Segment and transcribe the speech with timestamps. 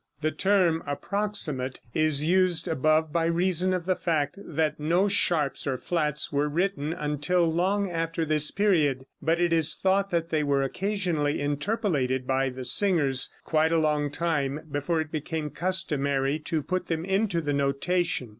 [0.21, 5.77] The term approximate is used above by reason of the fact that no sharps or
[5.77, 10.63] flats were written until long after this period, but it is thought that they were
[10.63, 16.87] occasionally interpolated by the singers quite a long time before it became customary to put
[16.87, 18.29] them into the notation.